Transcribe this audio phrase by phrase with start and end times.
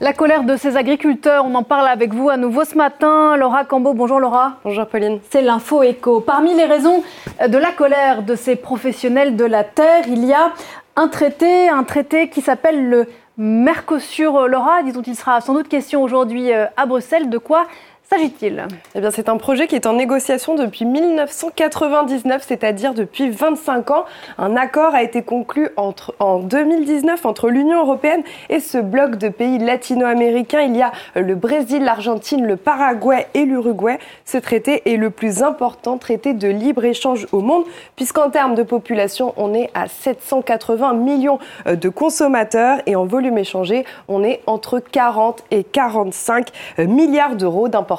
[0.00, 3.36] La colère de ces agriculteurs, on en parle avec vous à nouveau ce matin.
[3.36, 4.54] Laura Cambo, bonjour Laura.
[4.64, 5.20] Bonjour Pauline.
[5.30, 6.20] C'est l'info écho.
[6.20, 7.04] Parmi les raisons
[7.46, 10.52] de la colère de ces professionnels de la terre, il y a
[10.96, 14.48] un traité, un traité qui s'appelle le Mercosur.
[14.48, 17.30] Laura, disons il sera sans doute question aujourd'hui euh, à Bruxelles.
[17.30, 17.66] De quoi
[18.10, 23.90] s'agit-il Eh bien, c'est un projet qui est en négociation depuis 1999, c'est-à-dire depuis 25
[23.90, 24.04] ans.
[24.36, 29.28] Un accord a été conclu entre, en 2019 entre l'Union européenne et ce bloc de
[29.28, 30.60] pays latino-américains.
[30.60, 33.98] Il y a le Brésil, l'Argentine, le Paraguay et l'Uruguay.
[34.26, 37.64] Ce traité est le plus important traité de libre-échange au monde,
[37.96, 43.38] puisqu'en termes de population, on est à 780 millions euh, de consommateurs et en volume
[43.38, 47.93] échangé, on est entre 40 et 45 euh, milliards d'euros d'importance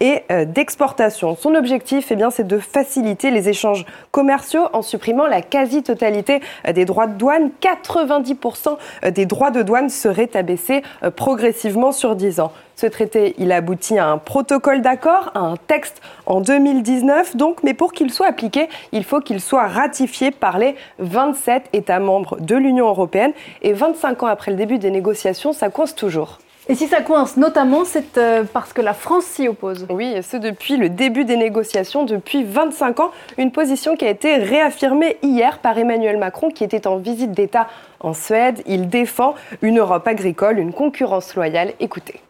[0.00, 1.36] et euh, d'exportation.
[1.36, 6.72] Son objectif, eh bien, c'est de faciliter les échanges commerciaux en supprimant la quasi-totalité euh,
[6.72, 7.50] des droits de douane.
[7.60, 10.82] 90% euh, des droits de douane seraient abaissés
[11.16, 12.52] progressivement sur 10 ans.
[12.74, 17.72] Ce traité, il aboutit à un protocole d'accord, à un texte en 2019, donc, mais
[17.72, 22.54] pour qu'il soit appliqué, il faut qu'il soit ratifié par les 27 États membres de
[22.54, 23.32] l'Union européenne.
[23.62, 26.38] Et 25 ans après le début des négociations, ça coince toujours.
[26.68, 29.86] Et si ça coince notamment, c'est euh, parce que la France s'y oppose.
[29.88, 34.10] Oui, et ce depuis le début des négociations, depuis 25 ans, une position qui a
[34.10, 37.68] été réaffirmée hier par Emmanuel Macron qui était en visite d'État
[38.00, 38.62] en Suède.
[38.66, 41.72] Il défend une Europe agricole, une concurrence loyale.
[41.78, 42.20] Écoutez.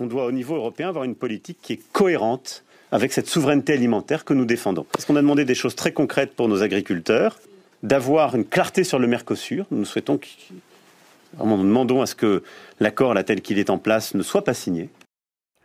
[0.00, 4.24] On doit au niveau européen avoir une politique qui est cohérente avec cette souveraineté alimentaire
[4.24, 4.86] que nous défendons.
[4.90, 7.38] Parce qu'on a demandé des choses très concrètes pour nos agriculteurs,
[7.82, 9.66] d'avoir une clarté sur le Mercosur.
[9.70, 10.18] Nous souhaitons
[11.42, 12.42] nous demandons à ce que
[12.80, 14.90] l'accord, tel qu'il est en place, ne soit pas signé.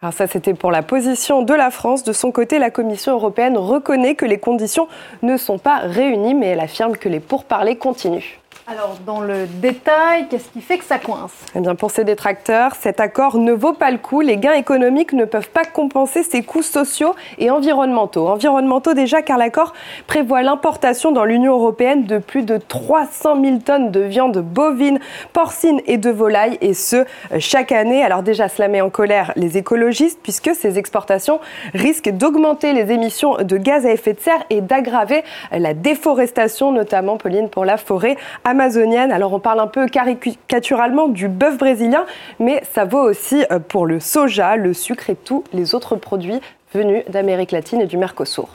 [0.02, 2.04] Alors ça, c'était pour la position de la France.
[2.04, 4.88] De son côté, la Commission européenne reconnaît que les conditions
[5.24, 8.40] ne sont pas réunies, mais elle affirme que les pourparlers continuent.
[8.72, 11.32] Alors, dans le détail, qu'est-ce qui fait que ça coince?
[11.56, 14.22] Eh bien, pour ces détracteurs, cet accord ne vaut pas le coup.
[14.22, 18.28] Les gains économiques ne peuvent pas compenser ces coûts sociaux et environnementaux.
[18.28, 19.74] Environnementaux déjà, car l'accord
[20.06, 25.00] prévoit l'importation dans l'Union européenne de plus de 300 000 tonnes de viande bovine,
[25.34, 27.06] porcine et de volaille, et ce,
[27.40, 28.04] chaque année.
[28.04, 31.40] Alors déjà, cela met en colère les écologistes, puisque ces exportations
[31.74, 37.18] risquent d'augmenter les émissions de gaz à effet de serre et d'aggraver la déforestation, notamment,
[37.18, 38.16] Pauline, pour la forêt
[38.60, 42.06] Alors on parle un peu caricaturalement du bœuf brésilien,
[42.40, 46.42] mais ça vaut aussi euh, pour le soja, le sucre et tous les autres produits
[46.74, 48.50] venus d'Amérique latine et du Mercosur.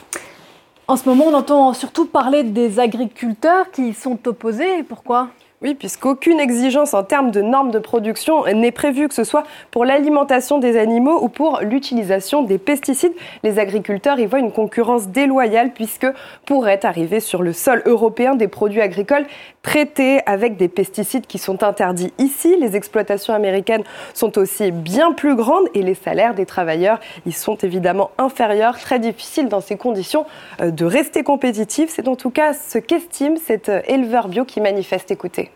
[0.87, 4.83] En ce moment, on entend surtout parler des agriculteurs qui sont opposés.
[4.83, 5.29] Pourquoi?
[5.65, 9.83] Oui, puisqu'aucune exigence en termes de normes de production n'est prévue, que ce soit pour
[9.83, 13.13] l'alimentation des animaux ou pour l'utilisation des pesticides.
[13.41, 16.05] Les agriculteurs y voient une concurrence déloyale puisque
[16.45, 19.25] pourraient arriver sur le sol européen des produits agricoles
[19.63, 22.55] traités avec des pesticides qui sont interdits ici.
[22.59, 23.83] Les exploitations américaines
[24.13, 28.77] sont aussi bien plus grandes et les salaires des travailleurs y sont évidemment inférieurs.
[28.77, 30.27] Très difficile dans ces conditions
[30.61, 31.89] euh, de rester compétitifs.
[31.89, 35.09] C'est en tout cas ce qu'estime cet euh, éleveur bio qui manifeste.
[35.09, 35.54] Écoutez.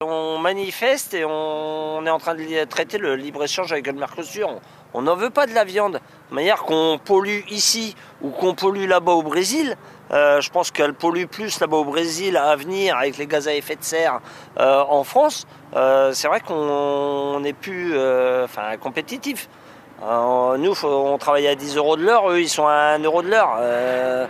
[0.00, 4.60] On manifeste et on est en train de traiter le libre-échange avec le Mercosur.
[4.94, 6.00] On n'en veut pas de la viande.
[6.30, 9.74] De manière qu'on pollue ici ou qu'on pollue là-bas au Brésil,
[10.12, 13.54] euh, je pense qu'elle pollue plus là-bas au Brésil à venir avec les gaz à
[13.54, 14.20] effet de serre
[14.60, 15.48] euh, en France.
[15.74, 17.98] Euh, c'est vrai qu'on n'est plus
[18.44, 19.48] enfin, compétitif.
[20.00, 23.30] nous, on travaille à 10 euros de l'heure, eux, ils sont à 1 euro de
[23.30, 24.28] l'heure.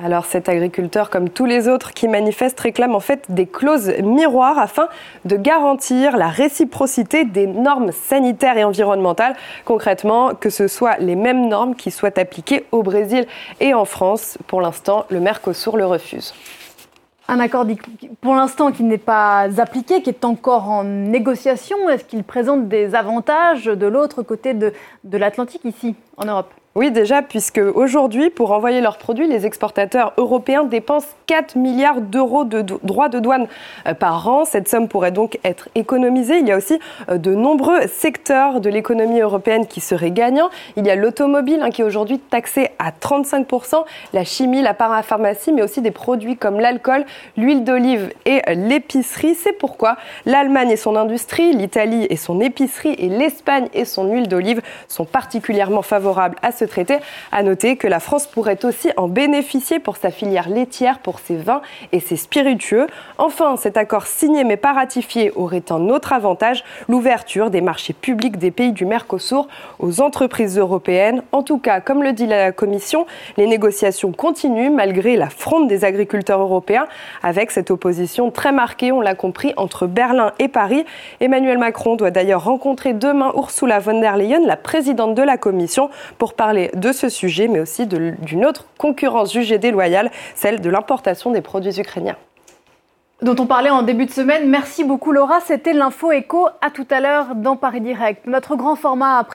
[0.00, 4.56] Alors cet agriculteur, comme tous les autres qui manifestent, réclame en fait des clauses miroirs
[4.56, 4.86] afin
[5.24, 9.34] de garantir la réciprocité des normes sanitaires et environnementales.
[9.64, 13.26] Concrètement, que ce soit les mêmes normes qui soient appliquées au Brésil
[13.58, 14.38] et en France.
[14.46, 16.32] Pour l'instant, le Mercosur le refuse.
[17.26, 17.66] Un accord
[18.20, 21.88] pour l'instant qui n'est pas appliqué, qui est encore en négociation.
[21.88, 24.72] Est-ce qu'il présente des avantages de l'autre côté de,
[25.02, 26.54] de l'Atlantique ici, en Europe?
[26.74, 32.44] Oui, déjà, puisque aujourd'hui, pour envoyer leurs produits, les exportateurs européens dépensent 4 milliards d'euros
[32.44, 33.48] de droits de douane
[33.86, 34.44] euh, par an.
[34.44, 36.38] Cette somme pourrait donc être économisée.
[36.38, 36.78] Il y a aussi
[37.08, 40.50] euh, de nombreux secteurs de l'économie européenne qui seraient gagnants.
[40.76, 45.52] Il y a l'automobile hein, qui est aujourd'hui taxé à 35%, la chimie, la parapharmacie,
[45.52, 47.06] mais aussi des produits comme l'alcool,
[47.36, 49.34] l'huile d'olive et l'épicerie.
[49.34, 54.28] C'est pourquoi l'Allemagne et son industrie, l'Italie et son épicerie et l'Espagne et son huile
[54.28, 56.98] d'olive sont particulièrement favorables à ce traité.
[57.32, 61.36] À noter que la France pourrait aussi en bénéficier pour sa filière laitière, pour ses
[61.36, 61.62] vins
[61.92, 62.86] et ses spiritueux.
[63.18, 68.38] Enfin, cet accord signé mais pas ratifié aurait un autre avantage, l'ouverture des marchés publics
[68.38, 71.22] des pays du Mercosur aux entreprises européennes.
[71.32, 73.06] En tout cas, comme le dit la Commission,
[73.36, 76.86] les négociations continuent malgré la fronde des agriculteurs européens
[77.22, 80.84] avec cette opposition très marquée, on l'a compris, entre Berlin et Paris.
[81.20, 85.90] Emmanuel Macron doit d'ailleurs rencontrer demain Ursula von der Leyen, la présidente de la Commission,
[86.18, 91.40] pour de ce sujet, mais aussi d'une autre concurrence jugée déloyale, celle de l'importation des
[91.40, 92.16] produits ukrainiens
[93.20, 94.48] dont on parlait en début de semaine.
[94.48, 96.46] Merci beaucoup Laura, c'était l'info écho.
[96.60, 98.26] À tout à l'heure dans Paris Direct.
[98.26, 99.26] Notre grand format après